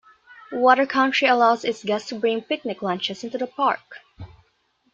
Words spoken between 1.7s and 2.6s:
guests to bring